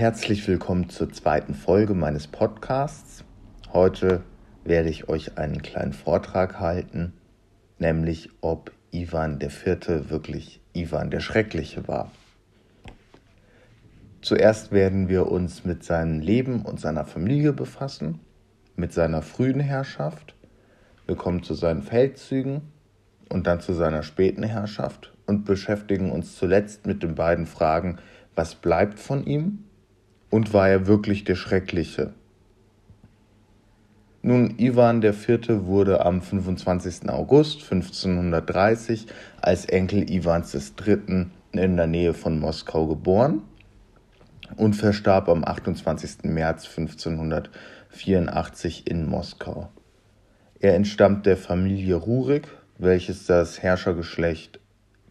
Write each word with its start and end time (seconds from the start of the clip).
Herzlich 0.00 0.48
willkommen 0.48 0.88
zur 0.88 1.12
zweiten 1.12 1.52
Folge 1.52 1.92
meines 1.92 2.26
Podcasts. 2.26 3.22
Heute 3.70 4.22
werde 4.64 4.88
ich 4.88 5.10
euch 5.10 5.36
einen 5.36 5.60
kleinen 5.60 5.92
Vortrag 5.92 6.58
halten, 6.58 7.12
nämlich 7.78 8.30
ob 8.40 8.72
Ivan 8.92 9.38
IV. 9.42 10.08
wirklich 10.08 10.62
Ivan 10.72 11.10
der 11.10 11.20
Schreckliche 11.20 11.86
war. 11.86 12.10
Zuerst 14.22 14.72
werden 14.72 15.10
wir 15.10 15.30
uns 15.30 15.66
mit 15.66 15.84
seinem 15.84 16.20
Leben 16.20 16.62
und 16.62 16.80
seiner 16.80 17.04
Familie 17.04 17.52
befassen, 17.52 18.20
mit 18.76 18.94
seiner 18.94 19.20
frühen 19.20 19.60
Herrschaft. 19.60 20.34
Wir 21.04 21.16
kommen 21.16 21.42
zu 21.42 21.52
seinen 21.52 21.82
Feldzügen 21.82 22.62
und 23.28 23.46
dann 23.46 23.60
zu 23.60 23.74
seiner 23.74 24.02
späten 24.02 24.44
Herrschaft 24.44 25.12
und 25.26 25.44
beschäftigen 25.44 26.10
uns 26.10 26.36
zuletzt 26.36 26.86
mit 26.86 27.02
den 27.02 27.16
beiden 27.16 27.44
Fragen, 27.44 27.98
was 28.34 28.54
bleibt 28.54 28.98
von 28.98 29.26
ihm 29.26 29.64
und 30.30 30.54
war 30.54 30.68
er 30.68 30.86
wirklich 30.86 31.24
der 31.24 31.34
Schreckliche? 31.34 32.14
Nun, 34.22 34.58
Ivan 34.58 35.02
IV. 35.02 35.64
wurde 35.64 36.04
am 36.04 36.20
25. 36.20 37.08
August 37.08 37.62
1530 37.62 39.06
als 39.40 39.64
Enkel 39.64 40.10
Iwans 40.10 40.54
III. 40.54 41.30
in 41.52 41.76
der 41.76 41.86
Nähe 41.86 42.12
von 42.12 42.38
Moskau 42.38 42.86
geboren 42.86 43.40
und 44.56 44.74
verstarb 44.74 45.30
am 45.30 45.42
28. 45.44 46.24
März 46.24 46.66
1584 46.66 48.90
in 48.90 49.08
Moskau. 49.08 49.70
Er 50.60 50.74
entstammt 50.74 51.24
der 51.24 51.38
Familie 51.38 51.94
Rurik, 51.94 52.46
welches 52.76 53.24
das 53.24 53.62
Herrschergeschlecht 53.62 54.60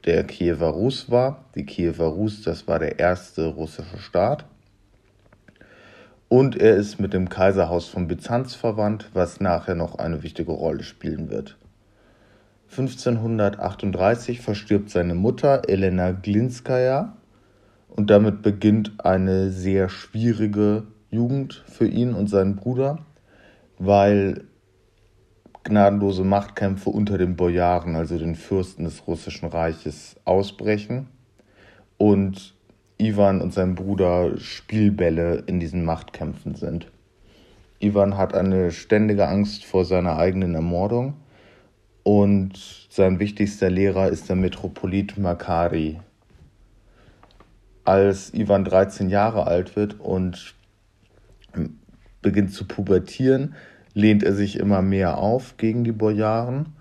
der 0.05 0.23
Kiewer 0.23 0.69
Rus 0.69 1.09
war. 1.09 1.45
Die 1.55 1.65
Kiewer 1.65 2.09
Rus, 2.09 2.43
das 2.43 2.67
war 2.67 2.77
der 2.77 2.99
erste 2.99 3.47
russische 3.47 3.97
Staat. 3.97 4.45
Und 6.29 6.55
er 6.55 6.75
ist 6.75 6.99
mit 6.99 7.13
dem 7.13 7.27
Kaiserhaus 7.27 7.87
von 7.87 8.07
Byzanz 8.07 8.53
verwandt, 8.53 9.09
was 9.13 9.41
nachher 9.41 9.73
noch 9.73 9.95
eine 9.95 10.21
wichtige 10.21 10.51
Rolle 10.51 10.83
spielen 10.83 11.31
wird. 11.31 11.57
1538 12.69 14.39
verstirbt 14.39 14.91
seine 14.91 15.15
Mutter 15.15 15.63
Elena 15.67 16.11
Glinskaya 16.11 17.17
und 17.89 18.11
damit 18.11 18.43
beginnt 18.43 19.03
eine 19.03 19.49
sehr 19.49 19.89
schwierige 19.89 20.83
Jugend 21.09 21.63
für 21.67 21.87
ihn 21.87 22.13
und 22.13 22.29
seinen 22.29 22.55
Bruder, 22.55 22.99
weil 23.79 24.43
gnadenlose 25.63 26.23
Machtkämpfe 26.23 26.91
unter 26.91 27.17
den 27.17 27.35
Bojaren, 27.35 27.95
also 27.95 28.19
den 28.19 28.35
Fürsten 28.35 28.83
des 28.83 29.07
russischen 29.07 29.49
Reiches, 29.49 30.15
ausbrechen 30.25 31.07
und 31.97 32.53
Ivan 33.01 33.39
und 33.41 33.53
sein 33.53 33.75
Bruder 33.75 34.37
Spielbälle 34.37 35.43
in 35.47 35.61
diesen 35.61 35.85
Machtkämpfen 35.85 36.55
sind. 36.55 36.91
Ivan 37.79 38.17
hat 38.17 38.35
eine 38.35 38.71
ständige 38.71 39.27
Angst 39.29 39.63
vor 39.63 39.85
seiner 39.85 40.17
eigenen 40.17 40.53
Ermordung 40.53 41.13
und 42.03 42.87
sein 42.89 43.19
wichtigster 43.19 43.69
Lehrer 43.69 44.09
ist 44.09 44.27
der 44.27 44.35
Metropolit 44.35 45.17
Makari. 45.17 46.01
Als 47.85 48.33
Ivan 48.33 48.65
13 48.65 49.09
Jahre 49.09 49.47
alt 49.47 49.77
wird 49.77 49.97
und 50.01 50.55
beginnt 52.21 52.51
zu 52.51 52.67
pubertieren, 52.67 53.55
lehnt 53.93 54.23
er 54.23 54.33
sich 54.33 54.57
immer 54.59 54.81
mehr 54.81 55.19
auf 55.19 55.55
gegen 55.55 55.85
die 55.85 55.93
Bojaren 55.93 56.73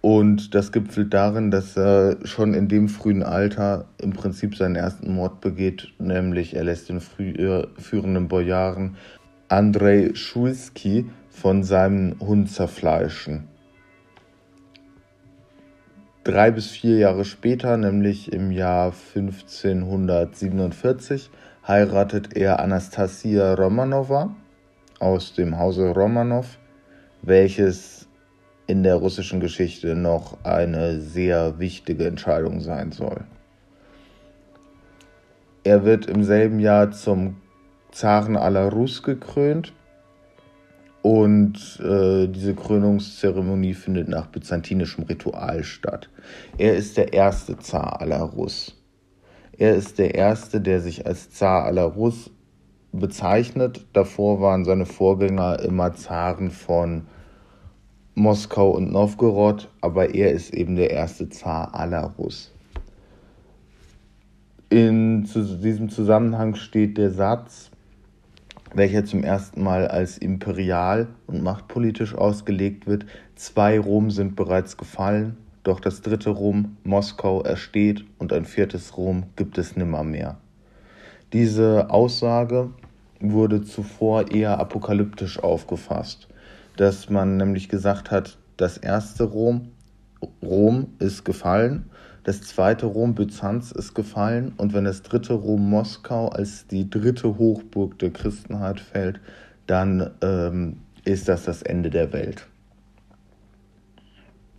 und 0.00 0.54
das 0.54 0.72
gipfelt 0.72 1.12
darin, 1.12 1.50
dass 1.50 1.76
er 1.76 2.16
schon 2.24 2.54
in 2.54 2.68
dem 2.68 2.88
frühen 2.88 3.22
Alter 3.22 3.86
im 4.00 4.12
Prinzip 4.12 4.56
seinen 4.56 4.76
ersten 4.76 5.12
Mord 5.12 5.40
begeht, 5.40 5.92
nämlich 5.98 6.54
er 6.54 6.64
lässt 6.64 6.88
den 6.88 7.00
früh, 7.00 7.34
führenden 7.78 8.28
Bojaren 8.28 8.96
Andrei 9.48 10.10
Schulski 10.14 11.10
von 11.30 11.64
seinem 11.64 12.16
Hund 12.20 12.50
zerfleischen. 12.50 13.48
Drei 16.22 16.50
bis 16.50 16.70
vier 16.70 16.98
Jahre 16.98 17.24
später, 17.24 17.76
nämlich 17.78 18.32
im 18.32 18.52
Jahr 18.52 18.92
1547, 19.14 21.30
heiratet 21.66 22.36
er 22.36 22.60
Anastasia 22.60 23.54
Romanova 23.54 24.36
aus 24.98 25.32
dem 25.32 25.58
Hause 25.58 25.90
Romanov, 25.90 26.58
welches 27.22 28.07
in 28.68 28.82
der 28.82 28.96
russischen 28.96 29.40
Geschichte 29.40 29.96
noch 29.96 30.44
eine 30.44 31.00
sehr 31.00 31.58
wichtige 31.58 32.06
Entscheidung 32.06 32.60
sein 32.60 32.92
soll. 32.92 33.24
Er 35.64 35.84
wird 35.84 36.06
im 36.06 36.22
selben 36.22 36.60
Jahr 36.60 36.92
zum 36.92 37.38
Zaren 37.90 38.36
aller 38.36 38.70
Rus 38.70 39.02
gekrönt 39.02 39.72
und 41.00 41.80
äh, 41.82 42.26
diese 42.28 42.54
Krönungszeremonie 42.54 43.72
findet 43.72 44.08
nach 44.08 44.26
byzantinischem 44.26 45.04
Ritual 45.04 45.64
statt. 45.64 46.10
Er 46.58 46.76
ist 46.76 46.98
der 46.98 47.14
erste 47.14 47.58
Zar 47.58 48.02
aller 48.02 48.20
Rus. 48.20 48.76
Er 49.56 49.74
ist 49.76 49.98
der 49.98 50.14
erste, 50.14 50.60
der 50.60 50.80
sich 50.80 51.06
als 51.06 51.30
Zar 51.30 51.64
aller 51.64 51.84
Rus 51.84 52.30
bezeichnet. 52.92 53.86
Davor 53.94 54.42
waren 54.42 54.66
seine 54.66 54.84
Vorgänger 54.84 55.60
immer 55.60 55.94
Zaren 55.94 56.50
von 56.50 57.06
Moskau 58.18 58.70
und 58.70 58.90
Novgorod, 58.90 59.68
aber 59.80 60.12
er 60.12 60.32
ist 60.32 60.52
eben 60.52 60.74
der 60.74 60.90
erste 60.90 61.28
Zar 61.28 61.72
aller 61.72 62.14
Rus. 62.18 62.52
In 64.70 65.22
diesem 65.62 65.88
Zusammenhang 65.88 66.56
steht 66.56 66.98
der 66.98 67.12
Satz, 67.12 67.70
welcher 68.74 69.04
zum 69.04 69.22
ersten 69.22 69.62
Mal 69.62 69.86
als 69.86 70.18
imperial 70.18 71.06
und 71.28 71.44
machtpolitisch 71.44 72.16
ausgelegt 72.16 72.88
wird, 72.88 73.06
zwei 73.36 73.78
Rom 73.78 74.10
sind 74.10 74.34
bereits 74.34 74.76
gefallen, 74.76 75.36
doch 75.62 75.78
das 75.78 76.02
dritte 76.02 76.30
Rom, 76.30 76.76
Moskau, 76.82 77.42
ersteht 77.42 78.04
und 78.18 78.32
ein 78.32 78.44
viertes 78.44 78.96
Rom 78.96 79.26
gibt 79.36 79.58
es 79.58 79.76
nimmermehr. 79.76 80.38
Diese 81.32 81.88
Aussage 81.90 82.70
wurde 83.20 83.62
zuvor 83.62 84.32
eher 84.32 84.58
apokalyptisch 84.58 85.38
aufgefasst 85.38 86.28
dass 86.78 87.10
man 87.10 87.36
nämlich 87.36 87.68
gesagt 87.68 88.12
hat, 88.12 88.38
das 88.56 88.78
erste 88.78 89.24
Rom, 89.24 89.72
Rom 90.42 90.94
ist 91.00 91.24
gefallen, 91.24 91.90
das 92.22 92.42
zweite 92.42 92.86
Rom, 92.86 93.14
Byzanz, 93.14 93.72
ist 93.72 93.94
gefallen 93.94 94.52
und 94.56 94.74
wenn 94.74 94.84
das 94.84 95.02
dritte 95.02 95.32
Rom, 95.32 95.68
Moskau, 95.68 96.28
als 96.28 96.66
die 96.68 96.88
dritte 96.88 97.36
Hochburg 97.36 97.98
der 97.98 98.10
Christenheit 98.10 98.78
fällt, 98.78 99.20
dann 99.66 100.10
ähm, 100.22 100.78
ist 101.04 101.28
das 101.28 101.44
das 101.44 101.62
Ende 101.62 101.90
der 101.90 102.12
Welt. 102.12 102.46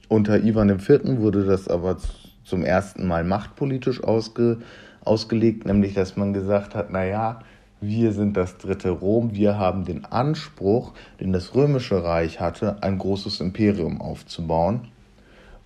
Unter 0.09 0.43
Ivan 0.43 0.69
IV. 0.69 1.01
wurde 1.19 1.45
das 1.45 1.69
aber 1.69 1.97
zum 2.43 2.65
ersten 2.65 3.07
Mal 3.07 3.23
machtpolitisch 3.23 4.03
ausge, 4.03 4.57
ausgelegt, 5.05 5.65
nämlich 5.65 5.93
dass 5.93 6.17
man 6.17 6.33
gesagt 6.33 6.75
hat, 6.75 6.91
naja, 6.91 7.39
wir 7.81 8.11
sind 8.11 8.35
das 8.35 8.57
dritte 8.57 8.89
Rom, 8.89 9.33
wir 9.33 9.57
haben 9.57 9.85
den 9.85 10.05
Anspruch, 10.05 10.93
den 11.19 11.31
das 11.31 11.55
römische 11.55 12.03
Reich 12.03 12.39
hatte, 12.39 12.83
ein 12.83 12.97
großes 12.97 13.39
Imperium 13.39 14.01
aufzubauen. 14.01 14.89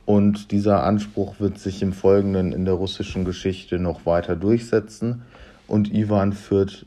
Und 0.05 0.51
dieser 0.51 0.83
Anspruch 0.83 1.39
wird 1.39 1.57
sich 1.59 1.81
im 1.81 1.93
Folgenden 1.93 2.51
in 2.51 2.65
der 2.65 2.73
russischen 2.75 3.25
Geschichte 3.25 3.79
noch 3.79 4.05
weiter 4.05 4.35
durchsetzen. 4.35 5.23
Und 5.67 5.93
Ivan 5.93 6.33
führt 6.33 6.85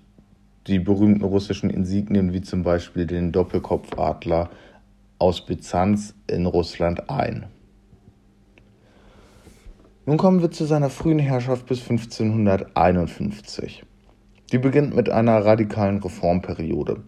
die 0.66 0.78
berühmten 0.78 1.24
russischen 1.24 1.70
Insignien 1.70 2.32
wie 2.32 2.42
zum 2.42 2.62
Beispiel 2.62 3.06
den 3.06 3.32
Doppelkopfadler 3.32 4.50
aus 5.18 5.40
Byzanz 5.44 6.14
in 6.26 6.44
Russland 6.46 7.08
ein. 7.08 7.46
Nun 10.04 10.18
kommen 10.18 10.42
wir 10.42 10.50
zu 10.50 10.66
seiner 10.66 10.90
frühen 10.90 11.18
Herrschaft 11.18 11.66
bis 11.66 11.80
1551. 11.88 13.84
Die 14.52 14.58
beginnt 14.58 14.94
mit 14.94 15.10
einer 15.10 15.44
radikalen 15.44 15.98
Reformperiode. 15.98 16.98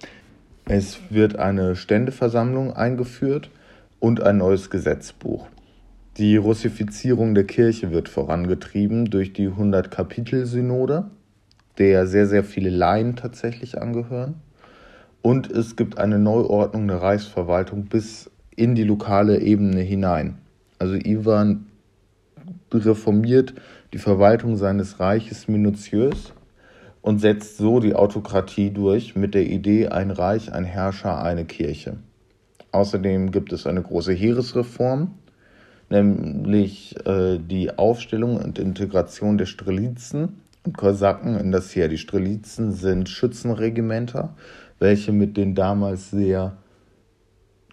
Es 0.65 0.99
wird 1.09 1.37
eine 1.37 1.77
Ständeversammlung 1.77 2.73
eingeführt 2.73 3.51
und 4.01 4.21
ein 4.21 4.39
neues 4.39 4.71
Gesetzbuch. 4.71 5.47
Die 6.17 6.37
Russifizierung 6.37 7.37
der 7.37 7.45
Kirche 7.45 7.93
wird 7.93 8.09
vorangetrieben 8.09 9.05
durch 9.05 9.33
die 9.33 9.49
100-Kapitel-Synode, 9.49 11.11
der 11.79 12.09
sehr, 12.09 12.27
sehr 12.27 12.43
viele 12.43 12.71
Laien 12.71 13.15
tatsächlich 13.15 13.81
angehören. 13.81 14.35
Und 15.23 15.49
es 15.49 15.77
gibt 15.77 15.97
eine 15.97 16.19
Neuordnung 16.19 16.89
der 16.89 17.01
Reichsverwaltung 17.01 17.85
bis 17.85 18.33
in 18.57 18.75
die 18.75 18.83
lokale 18.83 19.41
Ebene 19.41 19.81
hinein. 19.81 20.39
Also 20.81 20.95
Ivan 20.95 21.67
reformiert 22.73 23.55
die 23.93 23.99
Verwaltung 23.99 24.57
seines 24.57 24.99
Reiches 24.99 25.47
minutiös 25.47 26.33
und 27.03 27.21
setzt 27.21 27.57
so 27.57 27.81
die 27.81 27.95
Autokratie 27.95 28.71
durch 28.71 29.17
mit 29.17 29.35
der 29.35 29.47
Idee 29.47 29.89
ein 29.89 30.11
Reich, 30.11 30.53
ein 30.53 30.65
Herrscher, 30.65 31.23
eine 31.23 31.45
Kirche. 31.45 31.99
Außerdem 32.73 33.31
gibt 33.31 33.53
es 33.53 33.67
eine 33.67 33.83
große 33.83 34.13
Heeresreform, 34.13 35.15
nämlich 35.89 36.97
äh, 37.07 37.39
die 37.39 37.77
Aufstellung 37.79 38.37
und 38.37 38.59
Integration 38.59 39.39
der 39.39 39.47
Strelitzen 39.47 40.41
und 40.65 40.77
Kosaken 40.77 41.39
in 41.39 41.51
das 41.51 41.75
Heer. 41.75 41.89
Die 41.89 41.99
Strelitzen 41.99 42.73
sind 42.73 43.09
Schützenregimenter, 43.09 44.35
welche 44.79 45.13
mit 45.13 45.37
den 45.37 45.55
damals 45.55 46.11
sehr 46.11 46.59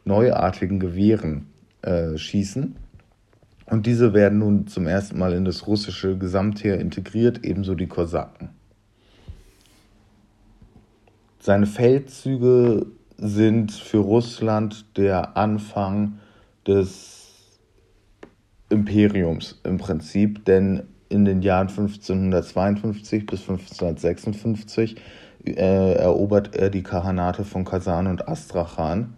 neuartigen 0.06 0.80
Gewehren 0.80 1.48
äh, 1.82 2.18
schießen. 2.18 2.76
Und 3.66 3.86
diese 3.86 4.14
werden 4.14 4.40
nun 4.40 4.68
zum 4.68 4.88
ersten 4.88 5.18
Mal 5.18 5.34
in 5.34 5.44
das 5.44 5.68
russische 5.68 6.18
Gesamtheer 6.18 6.80
integriert, 6.80 7.44
ebenso 7.44 7.74
die 7.74 7.88
Kosaken. 7.88 8.55
Seine 11.46 11.68
Feldzüge 11.68 12.88
sind 13.18 13.72
für 13.72 14.00
Russland 14.00 14.98
der 14.98 15.38
Anfang 15.38 16.18
des 16.66 17.60
Imperiums 18.70 19.62
im 19.64 19.78
Prinzip, 19.78 20.44
denn 20.46 20.88
in 21.08 21.24
den 21.24 21.44
Jahren 21.44 21.68
1552 21.68 23.28
bis 23.28 23.42
1556 23.42 24.96
äh, 25.46 25.94
erobert 25.94 26.56
er 26.56 26.72
die 26.72 26.82
Kahanate 26.82 27.44
von 27.44 27.64
Kasan 27.64 28.08
und 28.08 28.28
Astrachan. 28.28 29.14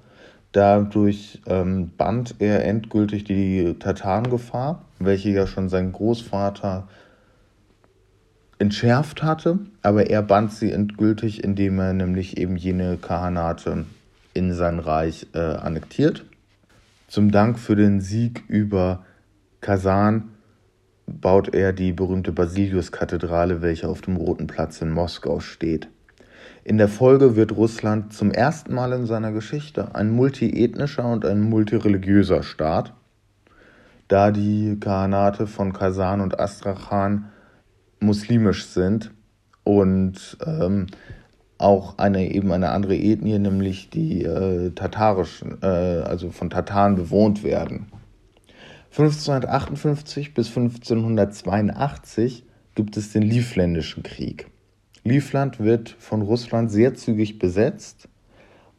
Dadurch 0.51 1.41
ähm, 1.47 1.91
band 1.95 2.35
er 2.39 2.65
endgültig 2.65 3.23
die 3.23 3.73
Tatangefahr, 3.80 4.83
welche 5.00 5.30
ja 5.30 5.47
schon 5.47 5.69
sein 5.69 5.94
Großvater 5.94 6.89
entschärft 8.59 9.24
hatte, 9.24 9.59
aber 9.81 10.09
er 10.09 10.21
band 10.21 10.51
sie 10.51 10.71
endgültig, 10.71 11.44
indem 11.44 11.80
er 11.80 11.94
nämlich 11.94 12.38
eben 12.38 12.56
jene 12.56 12.98
Kahanate 12.98 13.86
in 14.33 14.54
sein 14.54 14.80
Reich 14.80 15.27
äh, 15.33 15.39
annektiert. 15.39 16.25
Zum 17.07 17.31
Dank 17.31 17.59
für 17.59 17.75
den 17.75 18.01
Sieg 18.01 18.44
über 18.48 19.06
Kasan 19.62 20.30
baut 21.06 21.54
er 21.54 21.71
die 21.71 21.94
berühmte 21.94 22.31
Basiliuskathedrale, 22.31 23.62
welche 23.62 23.88
auf 23.88 24.01
dem 24.01 24.18
Roten 24.18 24.48
Platz 24.48 24.81
in 24.81 24.92
Moskau 24.92 25.39
steht. 25.39 25.88
In 26.63 26.77
der 26.77 26.89
Folge 26.89 27.38
wird 27.38 27.56
Russland 27.56 28.12
zum 28.12 28.31
ersten 28.31 28.74
Mal 28.74 28.92
in 28.92 29.06
seiner 29.06 29.31
Geschichte 29.31 29.95
ein 29.95 30.09
multiethnischer 30.09 31.09
und 31.09 31.25
ein 31.25 31.39
multireligiöser 31.39 32.44
Staat, 32.44 32.92
da 34.09 34.31
die 34.31 34.77
Khanate 34.80 35.48
von 35.48 35.71
Kasan 35.71 36.19
und 36.19 36.39
Astrachan 36.39 37.30
muslimisch 37.99 38.65
sind 38.65 39.11
und 39.63 40.38
ähm, 40.45 40.88
auch 41.57 41.97
eine 41.97 42.31
eben 42.31 42.51
eine 42.51 42.69
andere 42.69 42.95
Ethnie, 42.95 43.39
nämlich 43.39 43.89
die 43.89 44.23
äh, 44.23 44.71
tatarischen, 44.71 45.57
äh, 45.61 45.65
also 45.65 46.29
von 46.31 46.49
Tataren 46.49 46.95
bewohnt 46.95 47.44
werden. 47.44 47.88
1558 48.91 50.33
bis 50.33 50.47
1582 50.49 52.44
gibt 52.75 52.97
es 52.97 53.11
den 53.11 53.23
Livländischen 53.23 54.03
Krieg. 54.03 54.47
Livland 55.03 55.59
wird 55.59 55.95
von 55.99 56.21
Russland 56.21 56.71
sehr 56.71 56.95
zügig 56.95 57.39
besetzt 57.39 58.07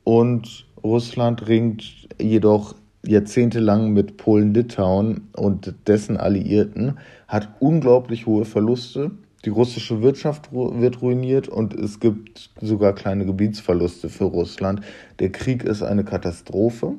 und 0.05 0.67
Russland 0.83 1.49
ringt 1.49 2.09
jedoch 2.21 2.75
jahrzehntelang 3.05 3.93
mit 3.93 4.17
Polen-Litauen 4.17 5.29
und 5.35 5.75
dessen 5.87 6.17
Alliierten, 6.17 6.99
hat 7.29 7.51
unglaublich 7.61 8.27
hohe 8.27 8.47
Verluste. 8.47 9.13
Die 9.45 9.51
russische 9.51 10.03
Wirtschaft 10.03 10.53
wird 10.53 11.01
ruiniert 11.01 11.47
und 11.47 11.75
es 11.75 12.01
gibt 12.01 12.51
sogar 12.61 12.95
kleine 12.95 13.25
Gebietsverluste 13.25 14.09
für 14.09 14.25
Russland. 14.25 14.81
Der 15.21 15.31
Krieg 15.31 15.63
ist 15.63 15.83
eine 15.83 16.03
Katastrophe, 16.03 16.95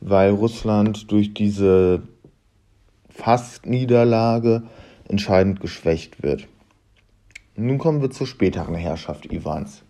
weil 0.00 0.30
Russland 0.30 1.10
durch 1.10 1.34
diese 1.34 2.02
Fast-Niederlage 3.08 4.62
entscheidend 5.08 5.60
geschwächt 5.60 6.22
wird. 6.22 6.46
Nun 7.56 7.78
kommen 7.78 8.02
wir 8.02 8.10
zur 8.10 8.26
späteren 8.26 8.74
Herrschaft 8.74 9.32
Iwans. 9.32 9.82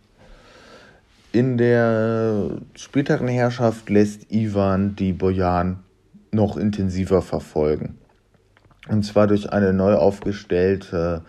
In 1.32 1.58
der 1.58 2.58
späteren 2.76 3.28
Herrschaft 3.28 3.90
lässt 3.90 4.32
Iwan 4.32 4.96
die 4.96 5.12
Bojan 5.12 5.80
noch 6.30 6.56
intensiver 6.56 7.20
verfolgen. 7.20 7.98
Und 8.88 9.04
zwar 9.04 9.26
durch 9.26 9.52
eine 9.52 9.72
neu 9.72 9.94
aufgestellte 9.94 11.22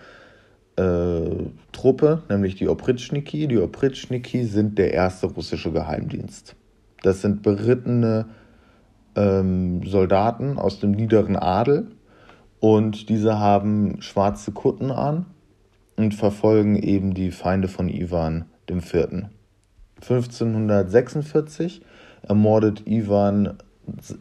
äh, 0.75 1.21
Truppe, 1.71 2.23
nämlich 2.29 2.55
die 2.55 2.67
Opritschniki. 2.67 3.47
Die 3.47 3.57
Opritschniki 3.57 4.45
sind 4.45 4.77
der 4.77 4.93
erste 4.93 5.27
russische 5.27 5.71
Geheimdienst. 5.71 6.55
Das 7.01 7.21
sind 7.21 7.41
berittene 7.41 8.25
ähm, 9.15 9.81
Soldaten 9.85 10.57
aus 10.57 10.79
dem 10.79 10.91
niederen 10.91 11.35
Adel 11.35 11.87
und 12.59 13.09
diese 13.09 13.39
haben 13.39 14.01
schwarze 14.01 14.51
Kutten 14.51 14.91
an 14.91 15.25
und 15.95 16.13
verfolgen 16.13 16.75
eben 16.75 17.13
die 17.13 17.31
Feinde 17.31 17.67
von 17.67 17.89
Iwan 17.89 18.45
IV. 18.69 19.25
1546 20.01 21.81
ermordet 22.21 22.83
Iwan 22.85 23.57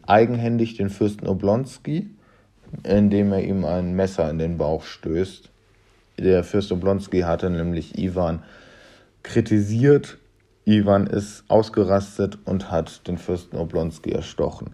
eigenhändig 0.05 0.77
den 0.77 0.89
Fürsten 0.89 1.27
Oblonski, 1.27 2.09
indem 2.83 3.33
er 3.33 3.43
ihm 3.43 3.65
ein 3.65 3.93
Messer 3.93 4.29
in 4.29 4.39
den 4.39 4.57
Bauch 4.57 4.83
stößt. 4.83 5.49
Der 6.19 6.43
Fürst 6.43 6.71
Oblonski 6.71 7.21
hatte 7.21 7.49
nämlich 7.49 7.97
Iwan 7.97 8.43
kritisiert. 9.23 10.17
Iwan 10.65 11.07
ist 11.07 11.43
ausgerastet 11.47 12.39
und 12.45 12.71
hat 12.71 13.07
den 13.07 13.17
Fürsten 13.17 13.57
Oblonski 13.57 14.11
erstochen. 14.11 14.71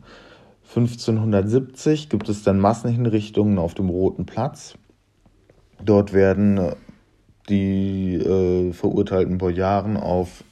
1570 0.69 2.10
gibt 2.10 2.30
es 2.30 2.44
dann 2.44 2.60
Massenhinrichtungen 2.60 3.60
auf 3.60 3.74
dem 3.75 3.90
Roten 3.90 4.25
Platz. 4.25 4.75
Dort 5.84 6.13
werden 6.13 6.74
die 7.50 8.16
äh, 8.16 8.72
verurteilten 8.72 9.38
Bojaren 9.38 9.98
auf 9.98 10.44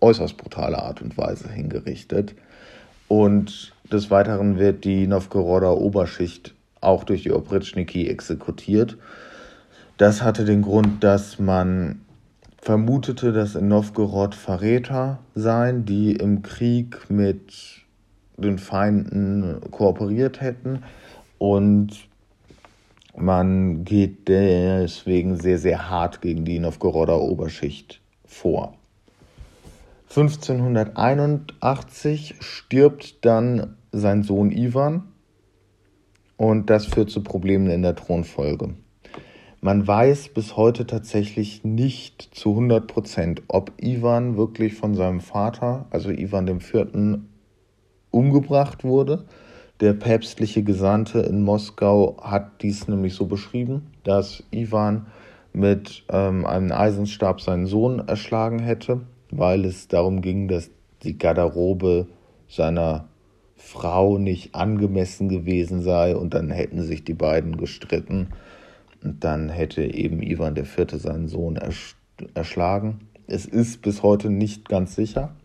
äußerst 0.00 0.36
brutale 0.36 0.82
Art 0.82 1.02
und 1.02 1.16
Weise 1.18 1.50
hingerichtet. 1.50 2.34
Und 3.06 3.74
des 3.92 4.10
Weiteren 4.10 4.58
wird 4.58 4.84
die 4.84 5.06
Novgoroder 5.06 5.76
Oberschicht 5.76 6.54
auch 6.80 7.04
durch 7.04 7.22
die 7.22 7.32
Opritschniki 7.32 8.08
exekutiert. 8.08 8.96
Das 9.96 10.22
hatte 10.22 10.44
den 10.44 10.62
Grund, 10.62 11.02
dass 11.02 11.38
man 11.38 12.00
vermutete, 12.60 13.32
dass 13.32 13.54
in 13.54 13.68
Novgorod 13.68 14.34
Verräter 14.34 15.18
seien, 15.34 15.84
die 15.84 16.12
im 16.12 16.42
Krieg 16.42 17.10
mit 17.10 17.52
den 18.36 18.58
Feinden 18.58 19.60
kooperiert 19.70 20.40
hätten 20.40 20.82
und 21.38 22.08
man 23.16 23.84
geht 23.84 24.28
deswegen 24.28 25.36
sehr, 25.36 25.58
sehr 25.58 25.90
hart 25.90 26.20
gegen 26.20 26.44
die 26.44 26.60
Novgoroder 26.60 27.20
Oberschicht 27.20 28.00
vor. 28.24 28.74
1581 30.10 32.36
stirbt 32.38 33.24
dann 33.24 33.76
sein 33.90 34.22
Sohn 34.22 34.52
Ivan 34.52 35.07
und 36.38 36.70
das 36.70 36.86
führt 36.86 37.10
zu 37.10 37.22
Problemen 37.22 37.68
in 37.68 37.82
der 37.82 37.94
Thronfolge. 37.94 38.70
Man 39.60 39.86
weiß 39.86 40.30
bis 40.30 40.56
heute 40.56 40.86
tatsächlich 40.86 41.64
nicht 41.64 42.30
zu 42.32 42.50
100 42.50 42.86
Prozent, 42.86 43.42
ob 43.48 43.72
Ivan 43.76 44.38
wirklich 44.38 44.74
von 44.74 44.94
seinem 44.94 45.20
Vater, 45.20 45.84
also 45.90 46.08
Ivan 46.08 46.48
IV., 46.48 46.86
umgebracht 48.10 48.84
wurde 48.84 49.26
der 49.80 49.92
päpstliche 49.92 50.64
Gesandte 50.64 51.20
in 51.20 51.42
Moskau 51.42 52.16
hat 52.20 52.62
dies 52.62 52.88
nämlich 52.88 53.14
so 53.14 53.26
beschrieben, 53.26 53.92
dass 54.02 54.42
Ivan 54.50 55.06
mit 55.52 56.04
ähm, 56.10 56.44
einem 56.46 56.72
Eisenstab 56.72 57.40
seinen 57.40 57.66
Sohn 57.66 58.00
erschlagen 58.00 58.58
hätte, 58.58 59.02
weil 59.30 59.64
es 59.64 59.86
darum 59.86 60.20
ging, 60.20 60.48
dass 60.48 60.70
die 61.04 61.16
Garderobe 61.16 62.08
seiner 62.48 63.07
Frau 63.58 64.18
nicht 64.18 64.54
angemessen 64.54 65.28
gewesen 65.28 65.82
sei 65.82 66.16
und 66.16 66.32
dann 66.32 66.50
hätten 66.50 66.82
sich 66.82 67.04
die 67.04 67.14
beiden 67.14 67.56
gestritten 67.56 68.28
und 69.02 69.24
dann 69.24 69.48
hätte 69.48 69.82
eben 69.82 70.22
Ivan 70.22 70.56
IV. 70.56 70.86
seinen 70.92 71.28
Sohn 71.28 71.56
ersch 71.56 71.96
erschlagen. 72.34 73.00
Es 73.26 73.46
ist 73.46 73.82
bis 73.82 74.02
heute 74.02 74.30
nicht 74.30 74.68
ganz 74.68 74.96
sicher. 74.96 75.36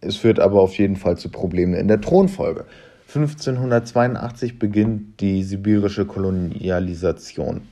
Es 0.00 0.16
führt 0.16 0.38
aber 0.38 0.60
auf 0.60 0.76
jeden 0.78 0.96
Fall 0.96 1.16
zu 1.16 1.28
Problemen 1.28 1.74
in 1.74 1.88
der 1.88 2.00
Thronfolge. 2.00 2.66
1582 3.08 4.58
beginnt 4.58 5.20
die 5.20 5.42
sibirische 5.42 6.06
Kolonialisation. 6.06 7.62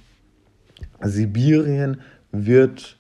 Sibirien 1.02 2.00
wird 2.32 2.98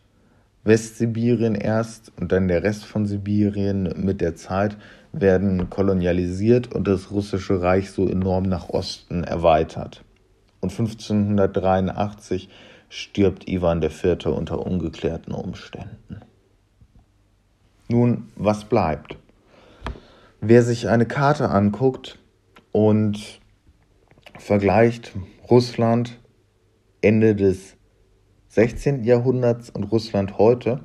Westsibirien 0.64 1.54
erst 1.54 2.12
und 2.18 2.32
dann 2.32 2.48
der 2.48 2.62
Rest 2.62 2.84
von 2.84 3.06
Sibirien 3.06 3.94
mit 3.96 4.20
der 4.20 4.36
Zeit 4.36 4.76
werden 5.12 5.70
kolonialisiert 5.70 6.74
und 6.74 6.86
das 6.86 7.10
russische 7.10 7.60
Reich 7.60 7.90
so 7.90 8.08
enorm 8.08 8.44
nach 8.44 8.68
Osten 8.68 9.24
erweitert. 9.24 10.04
Und 10.60 10.70
1583 10.70 12.48
stirbt 12.88 13.48
Ivan 13.48 13.82
IV. 13.82 14.26
unter 14.26 14.64
ungeklärten 14.64 15.32
Umständen. 15.32 16.20
Nun, 17.88 18.28
was 18.36 18.64
bleibt? 18.64 19.16
Wer 20.40 20.62
sich 20.62 20.88
eine 20.88 21.06
Karte 21.06 21.50
anguckt 21.50 22.18
und 22.72 23.40
vergleicht 24.38 25.12
Russland 25.50 26.18
Ende 27.02 27.34
des 27.34 27.76
16. 28.48 29.04
Jahrhunderts 29.04 29.70
und 29.70 29.84
Russland 29.84 30.38
heute, 30.38 30.80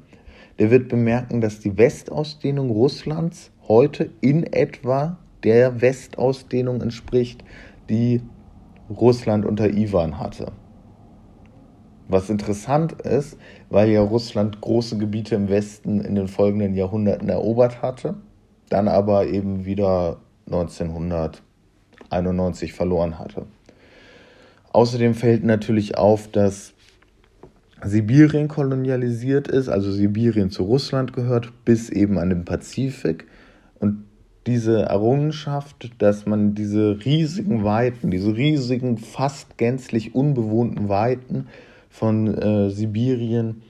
der 0.59 0.71
wird 0.71 0.87
bemerken, 0.87 1.41
dass 1.41 1.59
die 1.59 1.77
Westausdehnung 1.77 2.69
Russlands 2.69 3.51
heute 3.67 4.09
in 4.21 4.43
etwa 4.43 5.17
der 5.43 5.81
Westausdehnung 5.81 6.81
entspricht, 6.81 7.43
die 7.89 8.21
Russland 8.89 9.45
unter 9.45 9.69
Iwan 9.69 10.19
hatte. 10.19 10.51
Was 12.07 12.29
interessant 12.29 13.01
ist, 13.01 13.37
weil 13.69 13.89
ja 13.89 14.01
Russland 14.01 14.61
große 14.61 14.97
Gebiete 14.97 15.35
im 15.35 15.49
Westen 15.49 15.99
in 16.01 16.15
den 16.15 16.27
folgenden 16.27 16.75
Jahrhunderten 16.75 17.29
erobert 17.29 17.81
hatte, 17.81 18.15
dann 18.69 18.87
aber 18.87 19.25
eben 19.27 19.65
wieder 19.65 20.17
1991 20.45 22.73
verloren 22.73 23.17
hatte. 23.17 23.47
Außerdem 24.71 25.15
fällt 25.15 25.43
natürlich 25.43 25.97
auf, 25.97 26.27
dass 26.27 26.75
Sibirien 27.83 28.47
kolonialisiert 28.47 29.47
ist, 29.47 29.69
also 29.69 29.91
Sibirien 29.91 30.51
zu 30.51 30.61
Russland 30.63 31.13
gehört, 31.13 31.65
bis 31.65 31.89
eben 31.89 32.19
an 32.19 32.29
den 32.29 32.45
Pazifik. 32.45 33.25
Diese 34.47 34.83
Errungenschaft, 34.83 35.91
dass 35.97 36.25
man 36.27 36.53
diese 36.53 36.99
riesigen 37.03 37.63
Weiten, 37.63 38.11
diese 38.11 38.35
riesigen, 38.35 38.97
fast 38.97 39.57
gänzlich 39.57 40.13
unbewohnten 40.13 40.87
Weiten 40.87 41.47
von 41.89 42.27
äh, 42.27 42.69
Sibirien 42.69 43.63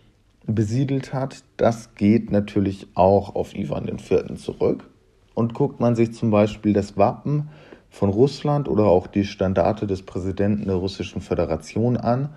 besiedelt 0.45 1.13
hat, 1.13 1.43
das 1.57 1.95
geht 1.95 2.31
natürlich 2.31 2.87
auch 2.93 3.35
auf 3.35 3.55
Ivan 3.55 3.87
IV. 3.87 4.35
zurück. 4.35 4.89
Und 5.33 5.53
guckt 5.53 5.79
man 5.79 5.95
sich 5.95 6.13
zum 6.13 6.29
Beispiel 6.29 6.73
das 6.73 6.97
Wappen 6.97 7.49
von 7.89 8.09
Russland 8.09 8.67
oder 8.67 8.85
auch 8.85 9.07
die 9.07 9.23
Standarte 9.23 9.87
des 9.87 10.03
Präsidenten 10.03 10.65
der 10.65 10.75
Russischen 10.75 11.21
Föderation 11.21 11.95
an, 11.97 12.29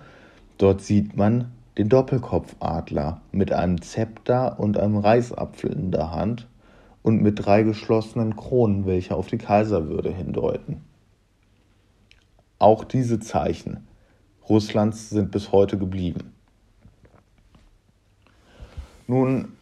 dort 0.57 0.81
sieht 0.81 1.17
man 1.17 1.51
den 1.77 1.89
Doppelkopfadler 1.89 3.21
mit 3.31 3.51
einem 3.51 3.81
Zepter 3.81 4.59
und 4.59 4.77
einem 4.77 4.97
Reisapfel 4.97 5.71
in 5.71 5.91
der 5.91 6.11
Hand 6.11 6.47
und 7.01 7.21
mit 7.21 7.45
drei 7.45 7.63
geschlossenen 7.63 8.35
Kronen, 8.35 8.85
welche 8.85 9.15
auf 9.15 9.27
die 9.27 9.37
Kaiserwürde 9.37 10.11
hindeuten. 10.11 10.81
Auch 12.57 12.83
diese 12.83 13.19
Zeichen 13.19 13.87
Russlands 14.49 15.11
sind 15.11 15.29
bis 15.29 15.51
heute 15.51 15.77
geblieben. 15.77 16.33
Nun, 19.05 19.53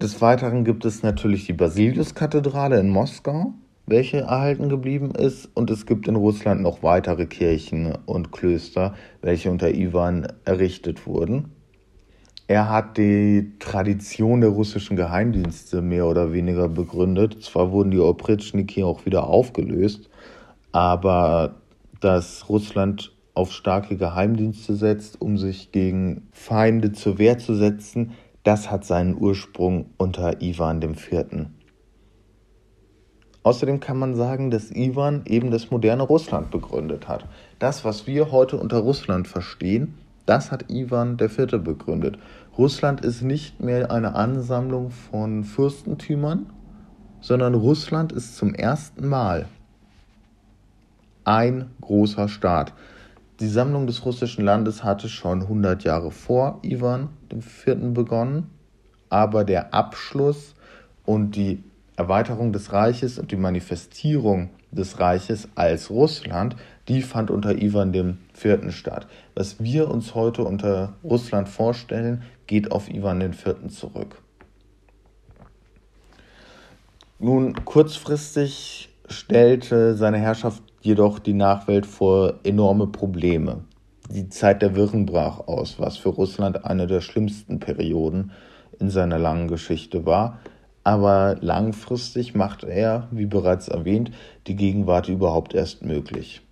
des 0.00 0.20
Weiteren 0.20 0.64
gibt 0.64 0.84
es 0.84 1.02
natürlich 1.02 1.46
die 1.46 1.52
Basiliuskathedrale 1.52 2.78
in 2.80 2.88
Moskau, 2.90 3.54
welche 3.86 4.18
erhalten 4.18 4.68
geblieben 4.68 5.12
ist, 5.12 5.48
und 5.54 5.70
es 5.70 5.86
gibt 5.86 6.08
in 6.08 6.16
Russland 6.16 6.60
noch 6.60 6.82
weitere 6.82 7.26
Kirchen 7.26 7.96
und 8.04 8.32
Klöster, 8.32 8.94
welche 9.22 9.50
unter 9.50 9.70
Iwan 9.72 10.26
errichtet 10.44 11.06
wurden. 11.06 11.55
Er 12.48 12.68
hat 12.68 12.96
die 12.96 13.54
Tradition 13.58 14.40
der 14.40 14.50
russischen 14.50 14.96
Geheimdienste 14.96 15.82
mehr 15.82 16.06
oder 16.06 16.32
weniger 16.32 16.68
begründet. 16.68 17.42
Zwar 17.42 17.72
wurden 17.72 17.90
die 17.90 17.98
Opritschniki 17.98 18.84
auch 18.84 19.04
wieder 19.04 19.26
aufgelöst, 19.26 20.08
aber 20.70 21.56
dass 22.00 22.48
Russland 22.48 23.12
auf 23.34 23.52
starke 23.52 23.96
Geheimdienste 23.96 24.76
setzt, 24.76 25.20
um 25.20 25.38
sich 25.38 25.72
gegen 25.72 26.28
Feinde 26.32 26.92
zur 26.92 27.18
Wehr 27.18 27.38
zu 27.38 27.54
setzen, 27.54 28.12
das 28.44 28.70
hat 28.70 28.84
seinen 28.84 29.20
Ursprung 29.20 29.86
unter 29.98 30.40
Iwan 30.40 30.80
IV. 30.80 31.48
Außerdem 33.42 33.80
kann 33.80 33.98
man 33.98 34.14
sagen, 34.14 34.50
dass 34.50 34.70
Iwan 34.70 35.22
eben 35.26 35.50
das 35.50 35.70
moderne 35.70 36.04
Russland 36.04 36.50
begründet 36.50 37.08
hat. 37.08 37.26
Das, 37.58 37.84
was 37.84 38.06
wir 38.06 38.30
heute 38.30 38.56
unter 38.56 38.78
Russland 38.78 39.28
verstehen, 39.28 39.94
das 40.26 40.50
hat 40.52 40.70
Iwan 40.70 41.16
IV. 41.20 41.46
begründet. 41.62 42.18
Russland 42.58 43.04
ist 43.04 43.22
nicht 43.22 43.60
mehr 43.60 43.90
eine 43.90 44.14
Ansammlung 44.14 44.90
von 44.90 45.44
Fürstentümern, 45.44 46.46
sondern 47.20 47.54
Russland 47.54 48.12
ist 48.12 48.36
zum 48.36 48.54
ersten 48.54 49.06
Mal 49.06 49.46
ein 51.24 51.70
großer 51.80 52.28
Staat. 52.28 52.72
Die 53.40 53.48
Sammlung 53.48 53.86
des 53.86 54.04
russischen 54.04 54.44
Landes 54.44 54.82
hatte 54.82 55.08
schon 55.08 55.42
100 55.42 55.84
Jahre 55.84 56.10
vor 56.10 56.60
Iwan 56.62 57.08
IV. 57.32 57.92
begonnen, 57.92 58.50
aber 59.10 59.44
der 59.44 59.74
Abschluss 59.74 60.54
und 61.04 61.36
die 61.36 61.62
Erweiterung 61.96 62.52
des 62.52 62.72
Reiches 62.72 63.18
und 63.18 63.32
die 63.32 63.36
Manifestierung 63.36 64.50
des 64.70 65.00
Reiches 65.00 65.48
als 65.54 65.90
Russland, 65.90 66.56
die 66.88 67.02
fand 67.02 67.30
unter 67.30 67.56
Iwan 67.56 67.92
IV. 67.94 68.70
statt. 68.70 69.06
Was 69.34 69.62
wir 69.62 69.90
uns 69.90 70.14
heute 70.14 70.44
unter 70.44 70.94
Russland 71.02 71.48
vorstellen, 71.48 72.22
geht 72.46 72.70
auf 72.70 72.88
Iwan 72.88 73.20
IV. 73.20 73.68
zurück. 73.68 74.22
Nun, 77.18 77.64
kurzfristig 77.64 78.90
stellte 79.08 79.96
seine 79.96 80.18
Herrschaft 80.18 80.62
jedoch 80.80 81.18
die 81.18 81.32
Nachwelt 81.32 81.86
vor 81.86 82.34
enorme 82.44 82.86
Probleme. 82.86 83.64
Die 84.10 84.28
Zeit 84.28 84.62
der 84.62 84.76
Wirren 84.76 85.06
brach 85.06 85.40
aus, 85.48 85.80
was 85.80 85.96
für 85.96 86.10
Russland 86.10 86.64
eine 86.64 86.86
der 86.86 87.00
schlimmsten 87.00 87.58
Perioden 87.58 88.32
in 88.78 88.90
seiner 88.90 89.18
langen 89.18 89.48
Geschichte 89.48 90.06
war. 90.06 90.38
Aber 90.84 91.36
langfristig 91.40 92.34
machte 92.34 92.68
er, 92.68 93.08
wie 93.10 93.26
bereits 93.26 93.66
erwähnt, 93.66 94.12
die 94.46 94.54
Gegenwart 94.54 95.08
überhaupt 95.08 95.54
erst 95.54 95.84
möglich. 95.84 96.45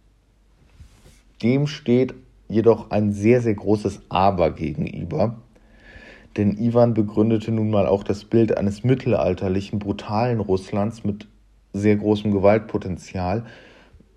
Dem 1.43 1.67
steht 1.67 2.15
jedoch 2.49 2.91
ein 2.91 3.13
sehr, 3.13 3.41
sehr 3.41 3.55
großes 3.55 4.03
Aber 4.09 4.51
gegenüber. 4.51 5.37
Denn 6.37 6.59
Iwan 6.59 6.95
begründete 6.95 7.53
nun 7.53 7.71
mal 7.71 7.87
auch 7.87 8.03
das 8.03 8.25
Bild 8.25 8.57
eines 8.57 8.83
mittelalterlichen, 8.83 9.79
brutalen 9.79 10.41
Russlands 10.41 11.05
mit 11.05 11.27
sehr 11.73 11.97
großem 11.97 12.33
Gewaltpotenzial, 12.33 13.45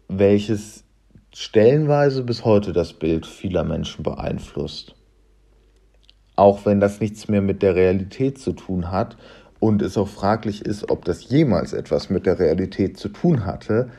welches 0.07 0.83
stellenweise 1.33 2.23
bis 2.23 2.45
heute 2.45 2.73
das 2.73 2.93
Bild 2.93 3.25
vieler 3.25 3.63
Menschen 3.63 4.03
beeinflusst. 4.03 4.95
Auch 6.35 6.65
wenn 6.65 6.79
das 6.79 6.99
nichts 6.99 7.27
mehr 7.27 7.41
mit 7.41 7.61
der 7.61 7.75
Realität 7.75 8.39
zu 8.39 8.53
tun 8.53 8.91
hat 8.91 9.17
und 9.59 9.81
es 9.81 9.97
auch 9.97 10.07
fraglich 10.07 10.65
ist, 10.65 10.89
ob 10.89 11.05
das 11.05 11.29
jemals 11.29 11.73
etwas 11.73 12.09
mit 12.09 12.25
der 12.25 12.39
Realität 12.39 12.97
zu 12.97 13.09
tun 13.09 13.45
hatte, 13.45 13.89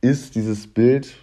ist 0.00 0.34
dieses 0.34 0.66
Bild 0.66 1.14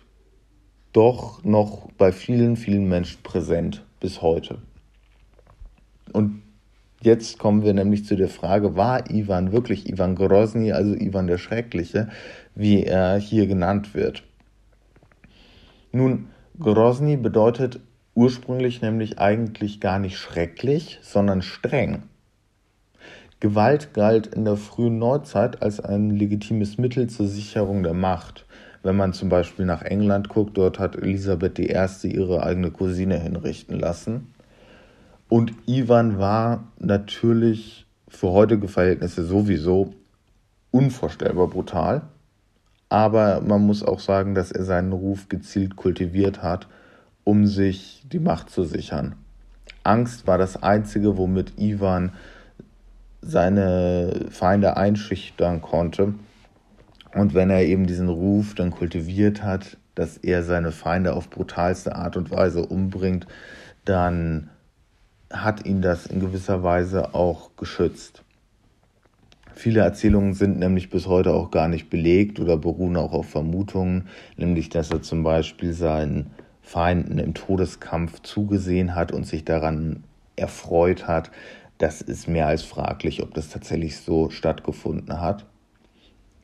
doch 0.94 1.44
noch 1.44 1.92
bei 1.98 2.12
vielen, 2.12 2.56
vielen 2.56 2.88
Menschen 2.88 3.22
präsent 3.24 3.84
bis 4.00 4.22
heute. 4.22 4.60
Und 6.14 6.44
jetzt 7.02 7.40
kommen 7.40 7.64
wir 7.64 7.74
nämlich 7.74 8.06
zu 8.06 8.16
der 8.16 8.30
Frage, 8.30 8.76
war 8.76 9.10
Ivan 9.10 9.52
wirklich 9.52 9.90
Ivan 9.90 10.16
Grozny, 10.16 10.72
also 10.72 10.94
Ivan 10.94 11.28
der 11.28 11.40
Schreckliche, 11.40 12.10
wie 12.56 12.84
er 12.84 13.18
hier 13.18 13.48
genannt 13.48 13.94
wird? 13.94 14.24
Nun, 15.92 16.28
Grozny 16.60 17.18
bedeutet 17.18 17.80
ursprünglich 18.16 18.82
nämlich 18.82 19.20
eigentlich 19.20 19.80
gar 19.80 20.00
nicht 20.00 20.18
schrecklich, 20.18 21.00
sondern 21.02 21.42
streng. 21.42 22.04
Gewalt 23.40 23.94
galt 23.94 24.28
in 24.28 24.46
der 24.46 24.56
frühen 24.56 25.00
Neuzeit 25.00 25.62
als 25.62 25.80
ein 25.80 26.12
legitimes 26.12 26.78
Mittel 26.78 27.10
zur 27.10 27.28
Sicherung 27.28 27.84
der 27.84 27.94
Macht. 27.94 28.46
Wenn 28.84 28.98
man 28.98 29.14
zum 29.14 29.30
Beispiel 29.30 29.66
nach 29.66 29.82
England 29.82 30.28
guckt, 30.28 30.58
dort 30.58 30.78
hat 30.78 30.98
Elisabeth 30.98 31.58
I. 31.58 32.08
ihre 32.08 32.44
eigene 32.44 32.70
Cousine 32.70 33.18
hinrichten 33.18 33.80
lassen. 33.80 34.34
Und 35.30 35.54
Ivan 35.66 36.20
war 36.20 36.66
natürlich 36.78 37.88
für 38.10 38.30
heutige 38.30 38.68
Verhältnisse 38.68 39.24
sowieso 39.24 39.94
unvorstellbar 40.72 41.48
brutal. 41.48 42.02
Aber 42.90 43.42
man 43.42 43.66
muss 43.66 43.84
auch 43.84 44.00
sagen, 44.00 44.36
dass 44.36 44.52
er 44.52 44.66
seinen 44.66 44.92
Ruf 44.92 45.30
gezielt 45.30 45.76
kultiviert 45.76 46.44
hat, 46.44 46.68
um 47.24 47.48
sich 47.48 48.04
die 48.12 48.20
Macht 48.20 48.50
zu 48.50 48.66
sichern. 48.66 49.16
Angst 49.84 50.28
war 50.28 50.38
das 50.38 50.62
Einzige, 50.62 51.18
womit 51.18 51.54
Ivan 51.58 52.12
seine 53.22 54.26
Feinde 54.30 54.78
einschüchtern 54.78 55.62
konnte. 55.62 56.14
Und 57.14 57.34
wenn 57.34 57.50
er 57.50 57.64
eben 57.64 57.86
diesen 57.86 58.10
Ruf 58.10 58.56
dann 58.56 58.72
kultiviert 58.72 59.44
hat, 59.44 59.78
dass 59.96 60.18
er 60.18 60.44
seine 60.44 60.72
Feinde 60.72 61.14
auf 61.14 61.30
brutalste 61.30 61.96
Art 61.96 62.18
und 62.18 62.32
Weise 62.32 62.66
umbringt, 62.66 63.28
dann 63.86 64.50
hat 65.32 65.66
ihn 65.66 65.82
das 65.82 66.06
in 66.06 66.20
gewisser 66.20 66.64
Weise 66.64 67.14
auch 67.14 67.52
geschützt. 67.56 68.24
Viele 69.56 69.82
Erzählungen 69.82 70.34
sind 70.34 70.58
nämlich 70.58 70.90
bis 70.90 71.08
heute 71.08 71.32
auch 71.34 71.52
gar 71.52 71.68
nicht 71.68 71.90
belegt 71.90 72.40
oder 72.40 72.58
beruhen 72.58 72.98
auch 72.98 73.14
auf 73.14 73.30
Vermutungen, 73.30 74.08
nämlich 74.36 74.70
dass 74.70 74.90
er 74.90 75.04
zum 75.04 75.24
Beispiel 75.24 75.74
seinen 75.74 76.32
Feinden 76.62 77.20
im 77.20 77.36
Todeskampf 77.36 78.22
zugesehen 78.22 78.96
hat 78.96 79.12
und 79.12 79.28
sich 79.28 79.46
daran 79.46 80.04
erfreut 80.36 81.08
hat. 81.08 81.30
Das 81.78 82.02
ist 82.02 82.28
mehr 82.28 82.48
als 82.48 82.64
fraglich, 82.64 83.22
ob 83.22 83.34
das 83.36 83.50
tatsächlich 83.50 83.98
so 83.98 84.32
stattgefunden 84.32 85.22
hat. 85.22 85.46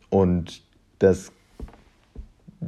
Und 0.09 0.61
das 0.99 1.31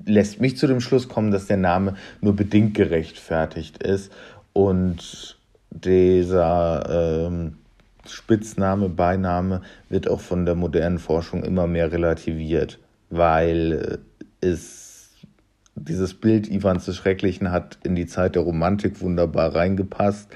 lässt 0.05 0.39
mich 0.39 0.57
zu 0.57 0.67
dem 0.67 0.79
Schluss 0.79 1.09
kommen, 1.09 1.31
dass 1.31 1.47
der 1.47 1.57
Name 1.57 1.95
nur 2.21 2.35
bedingt 2.35 2.73
gerechtfertigt 2.73 3.83
ist 3.83 4.11
Und 4.53 5.37
dieser 5.69 7.27
ähm, 7.27 7.57
Spitzname, 8.07 8.89
Beiname 8.89 9.61
wird 9.89 10.09
auch 10.09 10.19
von 10.19 10.45
der 10.45 10.55
modernen 10.55 10.99
Forschung 10.99 11.43
immer 11.43 11.67
mehr 11.67 11.91
relativiert, 11.91 12.79
weil 13.09 13.99
es 14.41 15.11
dieses 15.75 16.13
Bild 16.13 16.49
Iwans 16.49 16.85
des 16.85 16.97
Schrecklichen 16.97 17.51
hat 17.51 17.77
in 17.83 17.95
die 17.95 18.07
Zeit 18.07 18.35
der 18.35 18.43
Romantik 18.43 19.01
wunderbar 19.01 19.55
reingepasst. 19.55 20.29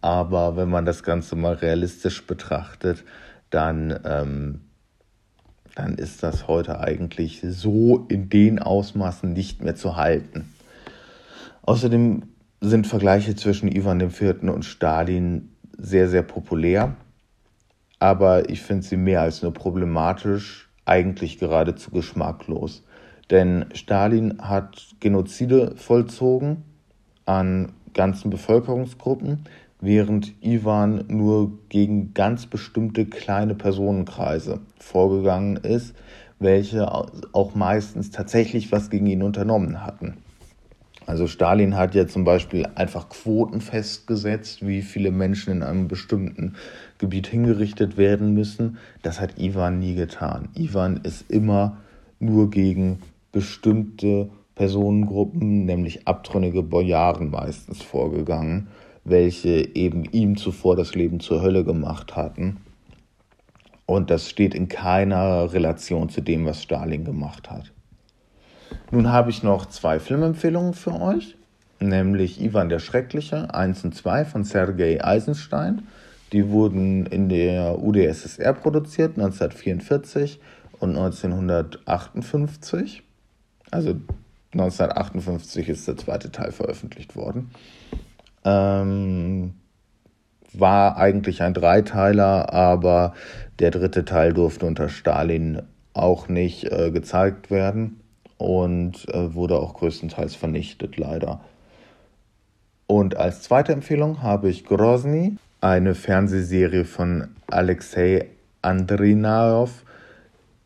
Aber 0.00 0.56
wenn 0.56 0.70
man 0.70 0.86
das 0.86 1.02
Ganze 1.02 1.36
mal 1.36 1.54
realistisch 1.54 2.26
betrachtet, 2.26 3.04
dann, 3.50 3.98
ähm, 4.04 4.60
dann 5.74 5.94
ist 5.94 6.22
das 6.22 6.48
heute 6.48 6.80
eigentlich 6.80 7.40
so 7.42 8.06
in 8.08 8.28
den 8.28 8.58
Ausmaßen 8.58 9.32
nicht 9.32 9.62
mehr 9.62 9.74
zu 9.74 9.96
halten. 9.96 10.52
Außerdem 11.62 12.22
sind 12.60 12.86
Vergleiche 12.86 13.36
zwischen 13.36 13.68
Ivan 13.68 14.00
IV. 14.00 14.42
und 14.42 14.64
Stalin 14.64 15.50
sehr, 15.78 16.08
sehr 16.08 16.22
populär. 16.22 16.94
Aber 17.98 18.48
ich 18.50 18.62
finde 18.62 18.82
sie 18.82 18.96
mehr 18.96 19.22
als 19.22 19.42
nur 19.42 19.52
problematisch, 19.52 20.68
eigentlich 20.84 21.38
geradezu 21.38 21.90
geschmacklos. 21.90 22.82
Denn 23.30 23.66
Stalin 23.74 24.38
hat 24.40 24.88
Genozide 25.00 25.74
vollzogen 25.76 26.64
an 27.26 27.72
ganzen 27.94 28.30
Bevölkerungsgruppen, 28.30 29.44
während 29.80 30.34
Ivan 30.42 31.04
nur 31.08 31.58
gegen 31.68 32.14
ganz 32.14 32.46
bestimmte 32.46 33.06
kleine 33.06 33.54
Personenkreise 33.54 34.60
vorgegangen 34.78 35.56
ist, 35.56 35.94
welche 36.38 36.90
auch 36.90 37.54
meistens 37.54 38.10
tatsächlich 38.10 38.72
was 38.72 38.90
gegen 38.90 39.06
ihn 39.06 39.22
unternommen 39.22 39.84
hatten. 39.84 40.18
Also 41.06 41.26
Stalin 41.26 41.76
hat 41.76 41.94
ja 41.94 42.06
zum 42.06 42.24
Beispiel 42.24 42.66
einfach 42.76 43.08
Quoten 43.08 43.60
festgesetzt, 43.60 44.66
wie 44.66 44.82
viele 44.82 45.10
Menschen 45.10 45.52
in 45.54 45.62
einem 45.62 45.88
bestimmten 45.88 46.54
Gebiet 46.98 47.26
hingerichtet 47.26 47.96
werden 47.96 48.32
müssen. 48.32 48.78
Das 49.02 49.20
hat 49.20 49.38
Ivan 49.38 49.80
nie 49.80 49.94
getan. 49.94 50.50
Ivan 50.54 51.00
ist 51.02 51.28
immer 51.30 51.78
nur 52.20 52.50
gegen 52.50 53.00
bestimmte 53.32 54.30
Personengruppen, 54.54 55.64
nämlich 55.64 56.06
abtrünnige 56.06 56.62
Bojaren 56.62 57.30
meistens 57.30 57.82
vorgegangen, 57.82 58.68
welche 59.04 59.74
eben 59.74 60.04
ihm 60.04 60.36
zuvor 60.36 60.76
das 60.76 60.94
Leben 60.94 61.20
zur 61.20 61.42
Hölle 61.42 61.64
gemacht 61.64 62.16
hatten. 62.16 62.58
Und 63.86 64.10
das 64.10 64.28
steht 64.28 64.54
in 64.54 64.68
keiner 64.68 65.52
Relation 65.52 66.10
zu 66.10 66.20
dem, 66.20 66.46
was 66.46 66.62
Stalin 66.62 67.04
gemacht 67.04 67.50
hat. 67.50 67.72
Nun 68.92 69.10
habe 69.10 69.30
ich 69.30 69.42
noch 69.42 69.66
zwei 69.66 69.98
Filmempfehlungen 69.98 70.74
für 70.74 71.00
euch, 71.00 71.36
nämlich 71.80 72.40
Ivan 72.40 72.68
der 72.68 72.78
Schreckliche 72.78 73.52
1 73.52 73.84
und 73.84 73.94
2 73.94 74.24
von 74.24 74.44
Sergei 74.44 75.04
Eisenstein. 75.04 75.88
Die 76.32 76.48
wurden 76.50 77.06
in 77.06 77.28
der 77.28 77.82
UdSSR 77.82 78.52
produziert, 78.52 79.18
1944 79.18 80.38
und 80.78 80.96
1958. 80.96 83.02
Also 83.72 83.96
1958 84.52 85.68
ist 85.68 85.88
der 85.88 85.96
zweite 85.96 86.30
Teil 86.30 86.52
veröffentlicht 86.52 87.16
worden. 87.16 87.50
Ähm, 88.44 89.54
war 90.52 90.96
eigentlich 90.96 91.42
ein 91.42 91.54
Dreiteiler, 91.54 92.52
aber 92.52 93.14
der 93.58 93.70
dritte 93.70 94.04
Teil 94.04 94.32
durfte 94.32 94.66
unter 94.66 94.88
Stalin 94.88 95.62
auch 95.92 96.28
nicht 96.28 96.64
äh, 96.64 96.90
gezeigt 96.90 97.50
werden 97.50 98.00
und 98.38 99.08
äh, 99.12 99.34
wurde 99.34 99.56
auch 99.56 99.74
größtenteils 99.74 100.34
vernichtet, 100.34 100.96
leider. 100.96 101.40
Und 102.86 103.16
als 103.16 103.42
zweite 103.42 103.72
Empfehlung 103.72 104.22
habe 104.22 104.48
ich 104.48 104.64
Grozny, 104.64 105.36
eine 105.60 105.94
Fernsehserie 105.94 106.84
von 106.84 107.28
Alexei 107.46 108.26
Andrinaov. 108.62 109.84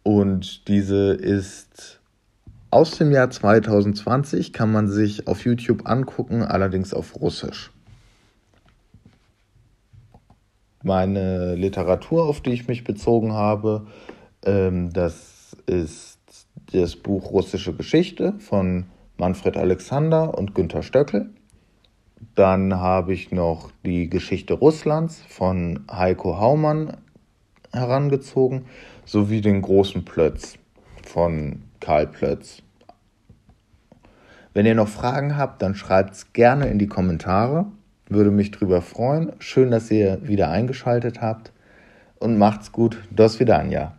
Und 0.02 0.68
diese 0.68 1.12
ist 1.12 2.00
aus 2.74 2.98
dem 2.98 3.12
Jahr 3.12 3.30
2020 3.30 4.52
kann 4.52 4.72
man 4.72 4.88
sich 4.88 5.28
auf 5.28 5.44
YouTube 5.44 5.86
angucken, 5.88 6.42
allerdings 6.42 6.92
auf 6.92 7.20
Russisch. 7.20 7.70
Meine 10.82 11.54
Literatur, 11.54 12.24
auf 12.24 12.40
die 12.40 12.50
ich 12.50 12.66
mich 12.66 12.82
bezogen 12.82 13.32
habe, 13.32 13.86
ähm, 14.44 14.92
das 14.92 15.56
ist 15.66 16.18
das 16.72 16.96
Buch 16.96 17.30
Russische 17.30 17.74
Geschichte 17.74 18.34
von 18.40 18.86
Manfred 19.18 19.56
Alexander 19.56 20.36
und 20.36 20.56
Günter 20.56 20.82
Stöckel. 20.82 21.30
Dann 22.34 22.74
habe 22.74 23.12
ich 23.12 23.30
noch 23.30 23.70
die 23.86 24.10
Geschichte 24.10 24.54
Russlands 24.54 25.22
von 25.28 25.84
Heiko 25.88 26.40
Haumann 26.40 26.96
herangezogen, 27.72 28.64
sowie 29.04 29.42
den 29.42 29.62
großen 29.62 30.04
Plötz 30.04 30.58
von 31.04 31.62
Karl 31.84 32.06
Plötz. 32.06 32.62
Wenn 34.54 34.64
ihr 34.64 34.74
noch 34.74 34.88
Fragen 34.88 35.36
habt, 35.36 35.60
dann 35.60 35.74
schreibt 35.74 36.14
es 36.14 36.32
gerne 36.32 36.68
in 36.68 36.78
die 36.78 36.86
Kommentare. 36.86 37.66
Würde 38.08 38.30
mich 38.30 38.50
drüber 38.52 38.80
freuen. 38.80 39.32
Schön, 39.38 39.70
dass 39.70 39.90
ihr 39.90 40.26
wieder 40.26 40.48
eingeschaltet 40.48 41.20
habt. 41.20 41.52
Und 42.18 42.38
macht's 42.38 42.72
gut. 42.72 42.96
Dos 43.10 43.38
Vidania. 43.38 43.98